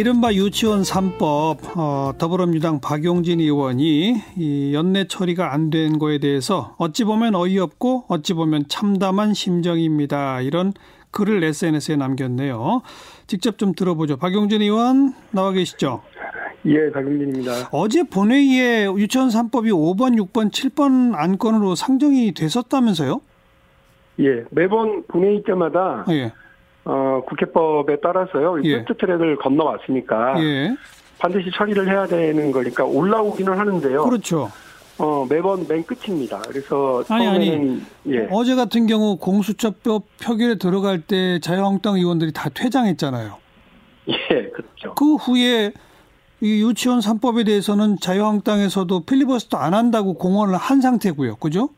이른바 0.00 0.32
유치원 0.32 0.80
3법 0.80 1.76
어, 1.76 2.12
더불어민주당 2.16 2.80
박용진 2.80 3.38
의원이 3.38 4.14
이 4.38 4.72
연내 4.72 5.04
처리가 5.06 5.52
안 5.52 5.68
된 5.68 5.98
거에 5.98 6.16
대해서 6.16 6.74
어찌 6.78 7.04
보면 7.04 7.34
어이없고 7.34 8.06
어찌 8.08 8.32
보면 8.32 8.64
참담한 8.68 9.34
심정입니다. 9.34 10.40
이런 10.40 10.72
글을 11.10 11.44
SNS에 11.44 11.96
남겼네요. 11.96 12.80
직접 13.26 13.58
좀 13.58 13.74
들어보죠. 13.74 14.16
박용진 14.16 14.62
의원 14.62 15.12
나와 15.32 15.52
계시죠? 15.52 16.00
예, 16.64 16.90
박용진입니다. 16.90 17.68
어제 17.70 18.02
본회의에 18.02 18.86
유치원 18.86 19.28
3법이 19.28 19.68
5번, 19.70 20.18
6번, 20.18 20.50
7번 20.50 21.14
안건으로 21.14 21.74
상정이 21.74 22.32
됐었다면서요? 22.32 23.20
예, 24.20 24.44
매번 24.50 25.04
본회의 25.08 25.42
때마다 25.46 26.06
예. 26.08 26.32
어, 26.84 27.22
국회법에 27.26 28.00
따라서요. 28.00 28.62
예. 28.64 28.76
패스트 28.76 28.96
트랙을 28.96 29.36
건너왔으니까 29.36 30.42
예. 30.42 30.76
반드시 31.18 31.50
처리를 31.54 31.88
해야 31.88 32.06
되는 32.06 32.50
거니까 32.50 32.84
올라오기는 32.84 33.52
하는데요. 33.58 34.04
그렇죠. 34.04 34.50
어, 34.98 35.26
매번 35.28 35.66
맨 35.66 35.82
끝입니다. 35.84 36.40
그래서 36.46 37.02
아니, 37.08 37.26
아니. 37.26 37.80
예. 38.08 38.28
어제 38.30 38.54
같은 38.54 38.86
경우 38.86 39.16
공수처법 39.16 40.04
표결에 40.22 40.56
들어갈 40.56 41.00
때 41.00 41.38
자유한국당 41.40 41.94
의원들이 41.96 42.32
다 42.32 42.50
퇴장했잖아요. 42.52 43.36
예, 44.08 44.48
그렇죠. 44.50 44.94
그 44.94 45.14
후에 45.16 45.72
이 46.42 46.62
유치원 46.62 47.00
3법에 47.00 47.46
대해서는 47.46 47.98
자유한국당에서도 48.00 49.04
필리버스터 49.04 49.56
안 49.58 49.74
한다고 49.74 50.14
공언을 50.14 50.56
한 50.56 50.80
상태고요. 50.80 51.36
그죠? 51.36 51.70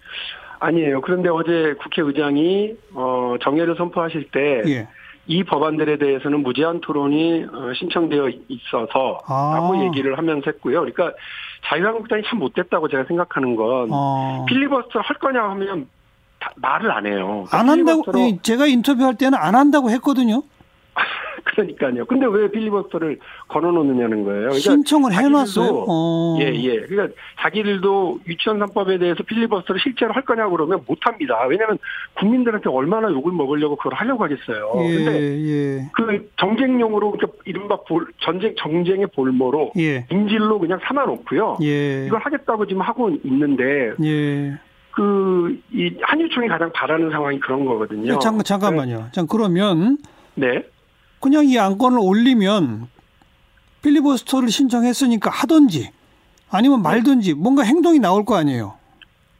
아니에요. 0.62 1.00
그런데 1.00 1.28
어제 1.28 1.74
국회의장이 1.82 2.74
어, 2.94 3.34
정례를 3.42 3.74
선포하실 3.76 4.30
때이 4.30 4.86
예. 5.28 5.42
법안들에 5.44 5.98
대해서는 5.98 6.42
무제한 6.42 6.80
토론이 6.80 7.44
어, 7.52 7.72
신청되어 7.74 8.28
있어서 8.48 9.20
아. 9.26 9.52
라고 9.56 9.84
얘기를 9.84 10.16
하면서 10.16 10.42
했고요. 10.46 10.80
그러니까 10.80 11.12
자유한국당이 11.66 12.22
참 12.26 12.38
못됐다고 12.38 12.88
제가 12.88 13.04
생각하는 13.04 13.56
건 13.56 13.88
어. 13.90 14.44
필리버스터 14.48 15.00
할 15.00 15.16
거냐 15.18 15.42
하면 15.50 15.88
다- 16.38 16.52
말을 16.56 16.90
안 16.90 17.06
해요. 17.06 17.44
안 17.52 17.68
한다고 17.68 18.02
제가 18.42 18.66
인터뷰할 18.66 19.16
때는 19.16 19.38
안 19.38 19.54
한다고 19.54 19.90
했거든요. 19.90 20.42
그러니까요. 21.52 22.04
근데 22.06 22.26
왜 22.26 22.50
필리버스터를 22.50 23.18
걸어놓느냐는 23.48 24.24
거예요. 24.24 24.40
그러니까 24.48 24.58
신청을 24.58 25.12
해놨어요. 25.12 25.84
어. 25.88 26.38
예, 26.40 26.46
예. 26.54 26.80
그러니까 26.80 27.14
자기들도 27.40 28.20
유치원 28.26 28.58
3법에 28.60 28.98
대해서 28.98 29.22
필리버스터를 29.22 29.80
실제로 29.80 30.12
할 30.12 30.24
거냐고 30.24 30.52
그러면 30.52 30.80
못 30.86 30.98
합니다. 31.02 31.44
왜냐하면 31.48 31.78
국민들한테 32.18 32.68
얼마나 32.70 33.10
욕을 33.10 33.32
먹으려고 33.32 33.76
그걸 33.76 33.94
하려고 33.94 34.24
하겠어요. 34.24 34.72
예, 34.84 34.94
근데 34.94 35.38
예, 35.42 35.90
그 35.92 36.30
정쟁용으로 36.38 37.12
그러니까 37.12 37.38
이른바 37.44 37.76
볼, 37.86 38.06
전쟁 38.20 38.54
정쟁의 38.58 39.08
볼모로 39.14 39.72
예, 39.78 40.06
인질로 40.10 40.58
그냥 40.58 40.80
삼아놓고요. 40.82 41.58
예, 41.62 42.06
이걸 42.06 42.20
하겠다고 42.20 42.66
지금 42.66 42.82
하고 42.82 43.10
있는데 43.24 43.92
예. 44.02 44.58
그 44.92 45.32
이 45.72 45.90
한유총이 46.02 46.48
가장 46.48 46.70
바라는 46.72 47.10
상황이 47.10 47.38
그런 47.40 47.64
거거든요. 47.64 48.18
잠깐 48.18 48.44
잠깐만요. 48.44 49.08
자 49.12 49.24
그러면 49.28 49.98
네. 50.34 50.62
그냥 51.22 51.46
이 51.46 51.56
안건을 51.56 51.98
올리면 52.00 52.88
필리버스터를 53.82 54.48
신청했으니까 54.50 55.30
하든지 55.30 55.90
아니면 56.50 56.82
말든지 56.82 57.34
뭔가 57.34 57.62
행동이 57.62 58.00
나올 58.00 58.24
거 58.24 58.36
아니에요. 58.36 58.74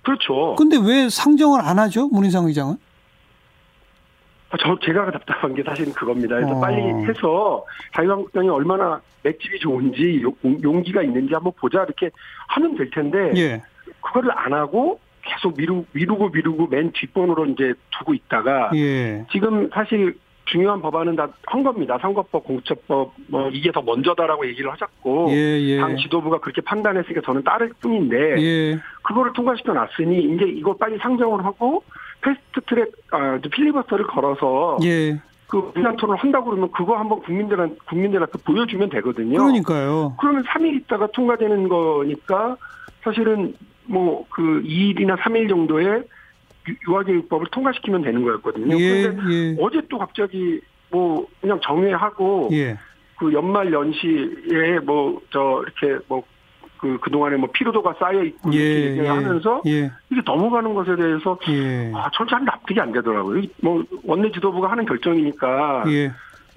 그렇죠. 0.03 0.55
근데 0.57 0.77
왜 0.79 1.09
상정을 1.09 1.61
안 1.61 1.79
하죠? 1.81 2.09
문희상 2.09 2.47
의장은? 2.47 2.77
저 4.61 4.79
제가 4.85 5.11
답답한 5.11 5.55
게 5.55 5.63
사실은 5.63 5.93
그겁니다. 5.93 6.37
그래서 6.37 6.53
어. 6.57 6.61
빨리 6.61 6.83
해서 7.09 7.65
자유한국당이 7.97 8.49
얼마나 8.49 9.01
맷집이 9.25 9.59
좋은지 9.61 10.23
용- 10.23 10.63
용기가 10.63 11.03
있는지 11.03 11.33
한번 11.35 11.53
보자 11.59 11.83
이렇게 11.83 12.11
하면 12.49 12.77
될 12.77 12.91
텐데 12.91 13.33
예. 13.37 13.63
그거를 14.03 14.31
안 14.37 14.53
하고 14.53 15.01
계속 15.23 15.57
미루, 15.57 15.85
미루고 15.93 16.29
미루고 16.31 16.67
맨 16.67 16.93
뒷번호로 16.93 17.47
이제 17.47 17.73
두고 17.99 18.13
있다가 18.15 18.71
예. 18.75 19.25
지금 19.33 19.71
사실 19.73 20.19
중요한 20.47 20.81
법안은 20.83 21.17
다 21.17 21.29
한 21.47 21.63
겁니다. 21.63 21.99
선거법, 22.01 22.45
공수처법 22.45 23.13
뭐 23.29 23.51
이게 23.51 23.71
더 23.73 23.83
먼저다라고 23.83 24.47
얘기를 24.47 24.73
하셨고 24.73 25.29
예, 25.31 25.61
예. 25.61 25.79
당 25.79 25.97
지도부가 25.99 26.39
그렇게 26.39 26.63
판단했으니까 26.63 27.21
저는 27.25 27.43
따를 27.45 27.73
뿐인데 27.81 28.17
예. 28.43 28.81
그거를 29.03 29.33
통과시켜 29.35 29.73
놨으니 29.75 30.35
이제 30.35 30.47
이거 30.47 30.75
빨리 30.77 30.97
상정을 30.99 31.45
하고 31.45 31.85
패스트트랙 32.23 32.93
아, 33.11 33.39
필리버스터를 33.53 34.07
걸어서 34.07 34.79
예. 34.85 35.21
그 35.47 35.71
무난 35.75 35.97
토론을 35.97 36.19
한다고 36.23 36.47
그러면 36.47 36.71
그거 36.73 36.97
한번 36.97 37.21
국민들한 37.21 37.77
국민들한테 37.87 38.33
보여주면 38.45 38.89
되거든요. 38.89 39.39
그러니까요. 39.39 40.17
그러면 40.19 40.43
3일 40.45 40.77
있다가 40.81 41.09
통과되는 41.09 41.69
거니까 41.69 42.57
사실은 43.05 43.55
뭐 43.85 44.25
그 44.31 44.63
2일이나 44.65 45.19
3일 45.19 45.49
정도에 45.51 46.03
유- 46.69 46.75
유아교육법을 46.93 47.47
통과시키면 47.51 48.03
되는 48.03 48.23
거였거든요. 48.25 48.79
예, 48.79 49.03
그런데 49.03 49.33
예. 49.35 49.57
어제 49.61 49.81
또 49.89 49.99
갑자기 49.99 50.61
뭐 50.91 51.27
그냥 51.41 51.59
정회하고 51.63 52.49
예. 52.53 52.77
그 53.19 53.33
연말 53.33 53.73
연시에 53.73 54.79
뭐 54.85 55.21
저 55.31 55.63
이렇게 55.81 56.05
뭐 56.09 56.25
그 56.79 56.99
그동안에 56.99 57.37
뭐 57.37 57.49
피로도가 57.53 57.95
쌓여 58.01 58.25
있고 58.25 58.53
예. 58.53 58.57
이렇게 58.59 58.87
예. 58.95 58.99
얘기하면서 58.99 59.63
예. 59.69 59.93
이게 60.11 60.21
넘어가는 60.27 60.75
것에 60.75 60.97
대해서 60.97 61.39
예. 61.49 61.93
아, 61.95 62.11
잘 62.13 62.45
납득이 62.45 62.81
안 62.81 62.91
되더라고요. 62.91 63.39
이 63.39 63.49
뭐, 63.63 63.85
원내 64.03 64.33
지도부가 64.33 64.69
하는 64.69 64.85
결정이니까 64.85 65.85
예. 65.87 66.11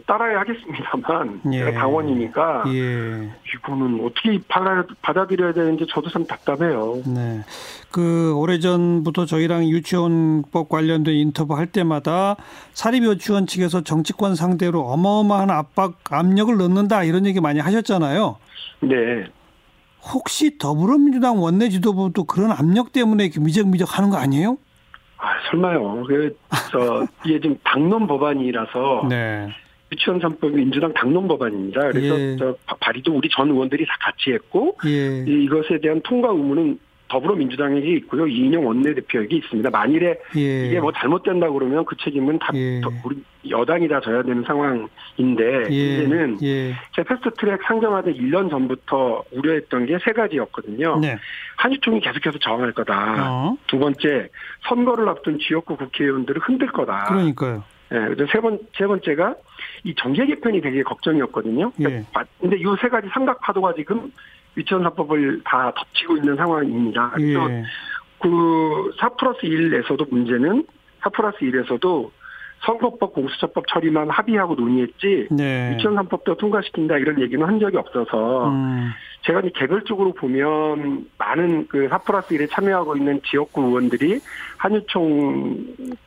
따라야 0.05 0.39
하겠습니다만, 0.41 1.41
예. 1.53 1.59
제가 1.59 1.71
당원이니까, 1.79 2.63
예. 2.67 3.31
이거는 3.55 4.05
어떻게 4.05 4.39
받아, 4.47 4.85
받아들여야 5.01 5.53
되는지 5.53 5.87
저도 5.89 6.09
참 6.09 6.25
답답해요. 6.25 7.01
네. 7.07 7.41
그 7.91 8.33
오래전부터 8.35 9.25
저희랑 9.25 9.65
유치원법 9.65 10.69
관련된 10.69 11.15
인터뷰 11.15 11.55
할 11.55 11.67
때마다 11.67 12.35
사립유치원 12.73 13.47
측에서 13.47 13.81
정치권 13.81 14.35
상대로 14.35 14.81
어마어마한 14.81 15.49
압박, 15.49 15.95
압력을 16.11 16.55
넣는다 16.55 17.03
이런 17.03 17.25
얘기 17.25 17.39
많이 17.39 17.59
하셨잖아요. 17.59 18.37
네. 18.81 19.25
혹시 20.13 20.57
더불어민주당 20.57 21.41
원내 21.41 21.69
지도부도 21.69 22.25
그런 22.25 22.51
압력 22.51 22.91
때문에 22.91 23.25
이렇게 23.25 23.39
미적미적 23.39 23.97
하는 23.97 24.09
거 24.11 24.17
아니에요? 24.17 24.57
아, 25.17 25.29
설마요. 25.49 26.03
그, 26.03 26.37
저, 26.71 27.07
이게 27.25 27.39
지금 27.39 27.57
당론 27.63 28.05
법안이라서, 28.05 29.07
네. 29.09 29.47
유치원 29.91 30.19
3법이 30.19 30.53
민주당 30.53 30.93
당론 30.93 31.27
법안입니다. 31.27 31.91
그래서 31.91 32.19
예. 32.19 32.37
발의도 32.79 33.13
우리 33.13 33.29
전 33.29 33.49
의원들이 33.49 33.85
다 33.85 33.93
같이 34.01 34.31
했고, 34.31 34.77
예. 34.85 35.23
이- 35.27 35.43
이것에 35.45 35.79
대한 35.81 36.01
통과 36.03 36.29
의무는 36.29 36.79
더불어민주당에게 37.07 37.93
있고요. 37.97 38.25
이인영 38.25 38.65
원내대표에게 38.65 39.35
있습니다. 39.37 39.69
만일에 39.69 40.17
예. 40.37 40.65
이게 40.67 40.79
뭐 40.79 40.91
잘못된다 40.91 41.51
그러면 41.51 41.85
그 41.85 41.95
책임은 41.97 42.39
다 42.39 42.49
예. 42.55 42.81
더- 42.81 42.89
우리 43.05 43.17
여당이 43.47 43.87
다 43.87 44.01
져야 44.01 44.23
되는 44.23 44.43
상황인데 44.43 45.67
예. 45.69 45.97
문제는 46.01 46.37
예. 46.41 46.73
제가 46.95 47.15
패스트트랙 47.15 47.61
상정하던 47.67 48.11
1년 48.15 48.49
전부터 48.49 49.23
우려했던 49.31 49.85
게 49.85 49.99
세 50.03 50.13
가지였거든요. 50.13 50.97
네. 50.99 51.15
한유총이 51.57 51.99
계속해서 52.01 52.39
저항할 52.39 52.71
거다. 52.73 53.27
어. 53.31 53.57
두 53.67 53.77
번째 53.77 54.29
선거를 54.67 55.07
앞둔 55.07 55.37
지역구 55.39 55.77
국회의원들을 55.77 56.41
흔들 56.43 56.71
거다. 56.71 57.03
그러니까요. 57.07 57.63
예, 57.91 57.95
그래서 58.15 58.25
세 58.31 58.39
번, 58.39 58.59
세 58.77 58.87
번째가 58.87 59.35
이 59.83 59.93
정계 59.95 60.25
개편이 60.25 60.61
되게 60.61 60.81
걱정이었거든요. 60.83 61.71
예. 61.81 62.03
바- 62.11 62.25
근데 62.39 62.57
이세 62.57 62.89
가지 62.89 63.07
삼각 63.13 63.41
파도가 63.41 63.73
지금 63.75 64.11
유치원사법을 64.57 65.41
다 65.43 65.71
덮치고 65.75 66.17
있는 66.17 66.35
상황입니다. 66.35 67.11
그래서 67.13 67.49
예. 67.51 67.63
그4 68.19 69.17
플러스 69.17 69.41
1에서도 69.41 70.09
문제는 70.09 70.65
4 71.01 71.09
플러스 71.11 71.37
1에서도 71.39 72.09
선거법 72.65 73.13
공수처법 73.13 73.65
처리만 73.67 74.09
합의하고 74.09 74.55
논의했지 74.55 75.27
네. 75.31 75.73
유치원 75.73 75.95
3법도 75.95 76.37
통과시킨다 76.37 76.97
이런 76.97 77.21
얘기는 77.21 77.45
한 77.45 77.59
적이 77.59 77.77
없어서 77.77 78.49
음. 78.49 78.91
제가 79.21 79.41
이제 79.41 79.51
개별적으로 79.55 80.13
보면 80.13 81.07
많은 81.17 81.67
그4 81.67 82.03
플러스 82.05 82.35
1에 82.35 82.49
참여하고 82.51 82.95
있는 82.95 83.21
지역구 83.25 83.63
의원들이 83.63 84.19
한유총 84.57 85.57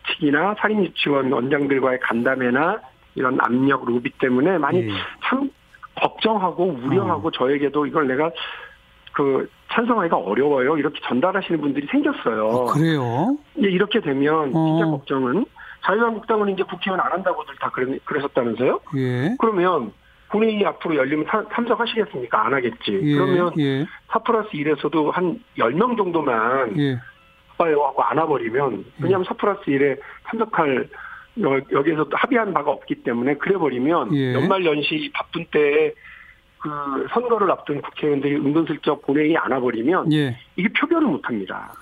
측이나 0.08 0.54
사립유치원 0.58 1.32
원장들과의 1.32 2.00
간담회나 2.00 2.80
이런 3.14 3.38
압력 3.40 3.84
로비 3.84 4.10
때문에 4.18 4.58
많이 4.58 4.82
예. 4.82 4.88
참 5.24 5.50
걱정하고 5.96 6.78
우려하고 6.84 7.30
저에게도 7.32 7.86
이걸 7.86 8.06
내가 8.06 8.30
그 9.12 9.50
찬성하기가 9.72 10.16
어려워요. 10.16 10.78
이렇게 10.78 11.00
전달하시는 11.04 11.60
분들이 11.60 11.86
생겼어요. 11.88 12.46
어, 12.46 12.64
그래요? 12.66 13.36
이제 13.56 13.68
이렇게 13.68 14.00
되면 14.00 14.46
진짜 14.46 14.86
어. 14.86 14.90
걱정은 14.92 15.44
자유한국당은 15.88 16.50
이제 16.50 16.62
국회의원 16.62 17.00
안 17.00 17.10
한다고들 17.12 17.54
다 17.60 17.70
그러, 17.70 17.96
그러셨다면서요? 18.04 18.80
예. 18.96 19.34
그러면 19.38 19.92
본회의 20.28 20.64
앞으로 20.66 20.96
열리면 20.96 21.24
사- 21.26 21.44
참석하시겠습니까? 21.54 22.46
안 22.46 22.52
하겠지. 22.52 23.00
예. 23.02 23.14
그러면 23.14 23.52
예. 23.58 23.86
4 24.08 24.18
플러스 24.18 24.50
1에서도 24.50 25.10
한 25.10 25.40
10명 25.56 25.96
정도만 25.96 26.78
예. 26.78 26.98
봐요 27.56 27.82
하고 27.84 28.02
안아버리면 28.02 28.84
왜냐하면 29.00 29.24
4 29.26 29.34
플러스 29.34 29.62
1에 29.64 29.98
참석할 30.28 30.88
여, 31.40 31.60
여기에서 31.72 32.04
또 32.04 32.16
합의한 32.16 32.52
바가 32.52 32.70
없기 32.70 32.96
때문에 32.96 33.34
그래버리면 33.36 34.14
예. 34.14 34.34
연말 34.34 34.64
연시 34.66 35.10
바쁜 35.14 35.46
때에 35.50 35.94
그 36.58 37.06
선거를 37.12 37.50
앞둔 37.50 37.80
국회의원들이 37.80 38.34
은근슬쩍 38.36 39.06
본회의 39.06 39.36
안 39.38 39.52
와버리면 39.52 40.12
예. 40.12 40.36
이게 40.56 40.68
표결을 40.78 41.06
못합니다. 41.08 41.72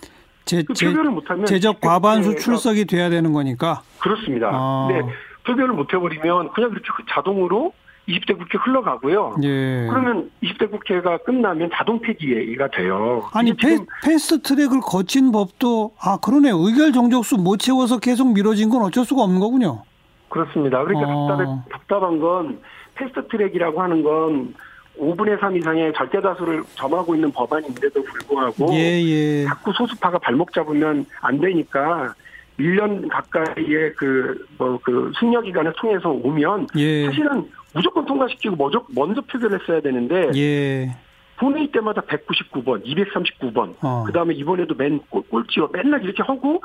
제, 0.47 0.63
그 0.63 0.73
제, 0.75 0.87
표결을 0.87 1.11
못하면 1.11 1.45
제적 1.45 1.81
과반수 1.81 2.31
국회가 2.31 2.45
출석이 2.45 2.87
돼야 2.87 3.11
되는 3.11 3.33
거니까. 3.33 3.83
그렇습니다. 3.99 4.51
아. 4.53 4.89
네, 4.89 5.03
표결을 5.45 5.75
못 5.75 5.93
해버리면 5.93 6.53
그냥 6.53 6.71
그렇게 6.71 7.05
자동으로 7.11 7.73
20대 8.09 8.39
국회 8.39 8.57
흘러가고요. 8.59 9.35
예. 9.43 9.89
그러면 9.91 10.31
20대 10.41 10.71
국회가 10.71 11.19
끝나면 11.19 11.71
자동 11.75 12.01
폐기가 12.01 12.69
돼요. 12.69 13.29
아니 13.33 13.53
페, 13.55 13.79
fast 14.05 14.43
track을 14.43 14.81
거친 14.81 15.33
법도 15.33 15.93
아 16.01 16.17
그러네 16.19 16.51
의결 16.53 16.93
정족수 16.93 17.37
못 17.37 17.59
채워서 17.59 17.99
계속 17.99 18.33
미뤄진 18.33 18.71
건 18.71 18.83
어쩔 18.83 19.05
수가 19.05 19.23
없는 19.23 19.41
거군요. 19.41 19.83
그렇습니다. 20.29 20.85
그러니까 20.85 21.13
어. 21.13 21.29
답답해, 21.29 21.61
답답한 21.73 22.21
건 22.21 22.61
fast 22.95 23.27
track이라고 23.29 23.83
하는 23.83 24.05
건 24.05 24.55
5분의 24.99 25.39
3 25.41 25.57
이상의 25.57 25.93
절대 25.95 26.21
다수를 26.21 26.63
점하고 26.75 27.15
있는 27.15 27.31
법안인데도 27.33 28.03
불구하고 28.03 28.73
예 28.75 29.03
예. 29.03 29.45
자꾸 29.45 29.73
소수파가 29.73 30.19
발목 30.19 30.53
잡으면 30.53 31.05
안 31.21 31.39
되니까 31.41 32.15
1년 32.59 33.07
가까이의 33.11 33.93
그, 33.97 34.47
뭐, 34.57 34.79
그, 34.83 35.13
숙려 35.19 35.43
기간을 35.43 35.75
통해서 35.77 36.09
오면, 36.09 36.69
예. 36.79 37.05
사실은 37.05 37.47
무조건 37.75 38.07
통과시키고 38.07 38.57
먼저, 38.57 38.83
먼저 38.95 39.21
표결 39.21 39.53
했어야 39.61 39.83
되는데, 39.83 40.31
예. 40.35 40.97
본회의 41.37 41.71
때마다 41.71 42.01
199번, 42.01 42.83
239번, 42.83 43.75
어. 43.83 44.05
그 44.07 44.13
다음에 44.15 44.33
이번에도 44.33 44.75
맨 44.75 44.99
꼴- 45.11 45.23
꼴찌로 45.29 45.69
맨날 45.69 46.03
이렇게 46.03 46.23
하고, 46.23 46.63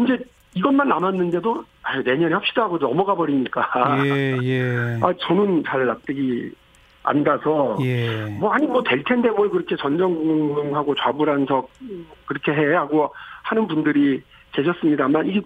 이제 0.00 0.18
이것만 0.54 0.88
남았는데도, 0.88 1.64
아 1.84 1.98
내년에 1.98 2.34
합시다 2.34 2.62
하고 2.64 2.78
넘어가 2.78 3.14
버리니까. 3.14 4.04
예 4.04 4.36
예. 4.42 4.98
아, 5.00 5.12
저는 5.20 5.62
잘 5.64 5.86
납득이 5.86 6.50
안 7.10 7.24
가서, 7.24 7.76
예. 7.82 8.26
뭐, 8.38 8.52
아니, 8.52 8.66
뭐, 8.66 8.82
될 8.84 9.02
텐데 9.02 9.28
뭘 9.30 9.50
그렇게 9.50 9.74
전전긍긍하고 9.76 10.94
좌불안석 10.94 11.68
그렇게 12.26 12.52
해 12.52 12.74
하고 12.74 13.12
하는 13.42 13.66
분들이 13.66 14.22
계셨습니다만, 14.52 15.26
이게 15.26 15.40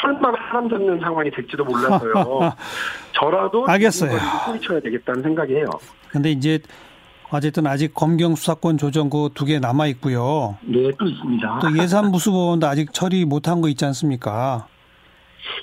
설마 0.00 0.32
사람 0.32 0.68
잡는 0.68 1.00
상황이 1.00 1.30
될지도 1.30 1.64
몰라서요. 1.64 2.52
저라도 3.12 3.66
알겠어요. 3.66 4.18
소리쳐야 4.46 4.80
되겠다는 4.80 5.22
생각이에요. 5.22 5.66
근데 6.08 6.30
이제 6.30 6.58
어쨌든 7.30 7.66
아직 7.66 7.92
검경 7.94 8.34
수사권 8.34 8.78
조정구 8.78 9.30
두개 9.34 9.58
남아 9.58 9.86
있고요. 9.88 10.56
네, 10.62 10.90
또 10.98 11.06
있습니다. 11.06 11.58
또 11.60 11.78
예산부수법원도 11.78 12.66
아직 12.66 12.92
처리 12.92 13.24
못한 13.24 13.60
거 13.60 13.68
있지 13.68 13.84
않습니까? 13.84 14.66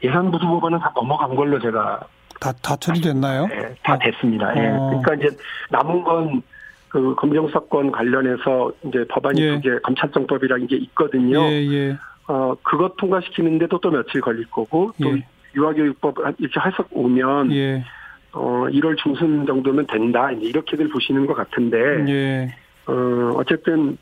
예산부수 0.03 0.45
법안은 0.45 0.80
다 0.80 0.91
넘어간 0.95 1.35
걸로 1.35 1.59
제가 1.59 2.01
다 2.44 2.51
다 2.62 2.75
처리됐나요? 2.75 3.48
네, 3.48 3.75
다 3.84 3.98
됐습니다. 3.98 4.54
예. 4.57 4.68
어. 4.69 5.01
그러니까 5.04 5.16
이제 5.16 5.38
남은 5.72 6.04
건 6.04 6.42
그 6.90 7.16
검정사건 7.16 7.92
관련해서 7.92 8.72
이제 8.84 9.04
법안이 9.10 9.42
예. 9.42 9.56
두개 9.56 9.80
검찰정법이라는 9.80 10.68
게 10.68 10.75
있거든요. 10.75 11.42
예 11.42 11.66
예. 11.72 11.98
어 12.28 12.54
그것 12.62 12.95
통과시키는데도 12.98 13.80
또 13.80 13.90
며칠 13.90 14.22
걸릴 14.22 14.48
거고 14.51 14.92
또 15.01 15.18
예. 15.18 15.25
유아교육법 15.56 16.18
이렇게 16.38 16.60
해석 16.60 16.90
오면 16.92 17.51
예. 17.51 17.84
어 18.31 18.68
1월 18.69 18.95
중순 19.00 19.48
정도면 19.48 19.88
된다 19.88 20.31
이제 20.34 20.45
이렇게들 20.45 20.90
보시는 20.90 21.25
것 21.25 21.34
같은데 21.34 21.78
예. 22.10 22.56
어 22.86 23.31
어쨌든 23.38 23.98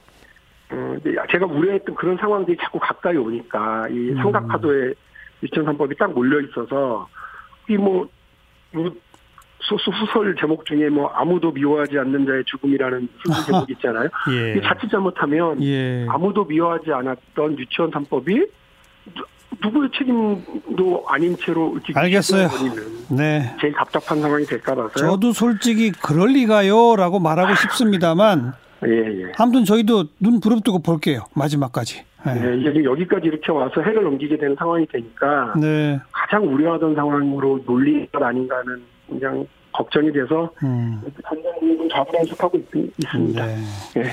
어 0.69 0.97
제가 1.31 1.45
우려했던 1.45 1.95
그런 1.95 2.17
상황들이 2.17 2.57
자꾸 2.57 2.77
가까이 2.77 3.15
오니까 3.15 3.87
이 3.89 4.09
음. 4.09 4.17
삼각파도에 4.17 4.93
유치원산법이 5.43 5.95
딱 5.95 6.11
몰려 6.11 6.41
있어서 6.41 7.07
이 7.69 7.77
뭐 7.77 8.09
뭐 8.71 8.91
소수 9.59 9.91
후설 9.91 10.35
제목 10.39 10.65
중에 10.65 10.89
뭐 10.89 11.07
아무도 11.09 11.51
미워하지 11.51 11.97
않는 11.99 12.25
자의 12.25 12.43
죽음이라는 12.45 13.09
소설 13.25 13.45
제목 13.45 13.69
있잖아요. 13.71 14.09
예. 14.31 14.57
이 14.57 14.61
자칫 14.61 14.89
잘못하면 14.89 15.61
예. 15.63 16.05
아무도 16.09 16.45
미워하지 16.45 16.91
않았던 16.91 17.59
유치원 17.59 17.91
3법이 17.91 18.49
누구의 19.63 19.89
책임도 19.97 21.05
아닌 21.07 21.37
채로 21.37 21.73
이렇게 21.73 21.93
알겠어요. 21.95 22.49
네. 23.11 23.55
제일 23.59 23.73
답답한 23.73 24.21
상황이 24.21 24.45
될까 24.45 24.73
봐서요. 24.73 25.11
저도 25.11 25.33
솔직히 25.33 25.91
그럴 25.91 26.29
리가요라고 26.29 27.19
말하고 27.19 27.55
싶습니다만 27.55 28.53
예, 28.87 28.89
예. 28.89 29.31
아무튼 29.37 29.63
저희도 29.65 30.05
눈 30.19 30.39
부릅뜨고 30.39 30.79
볼게요. 30.81 31.25
마지막까지. 31.35 32.03
네. 32.25 32.33
네, 32.33 32.57
이게 32.57 32.73
지금 32.73 32.85
여기까지 32.85 33.27
이렇게 33.27 33.51
와서 33.51 33.81
해를 33.81 34.03
넘기게 34.03 34.37
되는 34.37 34.55
상황이 34.55 34.85
되니까 34.87 35.53
네. 35.59 35.99
가장 36.11 36.43
우려하던 36.43 36.95
상황으로 36.95 37.59
것 38.11 38.21
아닌가 38.21 38.57
하는 38.57 38.81
그냥 39.09 39.45
걱정이 39.73 40.11
돼서 40.11 40.51
음. 40.63 41.01
전장군은 41.27 41.89
좌불안석하고 41.89 42.57
있, 42.57 42.65
있습니다. 42.97 43.45
네. 43.45 43.55
예. 43.97 44.03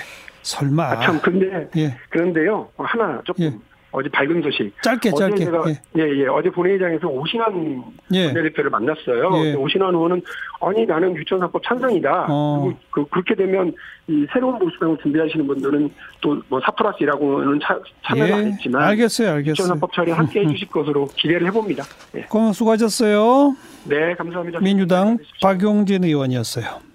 설마. 0.43 0.83
아, 0.85 1.01
참 1.01 1.21
근데 1.21 1.69
예. 1.77 1.97
그런데요 2.09 2.69
하나 2.77 3.21
조금 3.25 3.45
예. 3.45 3.55
어제 3.91 4.09
밝은 4.11 4.43
소식. 4.43 4.71
짧게 4.83 5.11
어제 5.11 5.25
짧게. 5.25 5.45
제가 5.47 5.65
예. 5.69 5.81
예, 5.99 6.21
예, 6.21 6.27
어제 6.27 6.51
본회의장에서 6.51 7.09
오신환 7.09 7.83
예. 8.13 8.27
원내대표를 8.27 8.71
만났어요. 8.71 9.47
예. 9.47 9.55
오신환 9.55 9.95
의원은 9.95 10.23
아니 10.61 10.85
나는 10.85 11.17
유치원사법 11.17 11.63
찬성이다. 11.63 12.27
어. 12.29 12.73
그, 12.91 13.07
그렇게 13.07 13.35
되면 13.35 13.73
이 14.07 14.27
새로운 14.33 14.59
보수당을 14.59 14.99
준비하시는 15.03 15.47
분들은 15.47 15.91
또뭐 16.21 16.61
사프라스라고는 16.65 17.61
참여를 18.05 18.35
안 18.35 18.41
예. 18.41 18.47
했지만 18.53 18.83
알겠어요. 18.83 19.31
알겠어요. 19.31 19.51
유치원사법 19.51 19.93
처리 19.93 20.11
함께 20.11 20.41
해주실 20.45 20.69
것으로 20.69 21.07
기대를 21.17 21.47
해봅니다. 21.47 21.85
예. 22.17 22.23
고맙 22.23 22.53
수고하셨어요. 22.55 23.57
네, 23.85 24.15
감사합니다. 24.15 24.61
민주당 24.61 25.19
박용진 25.41 26.05
의원이었어요. 26.05 26.88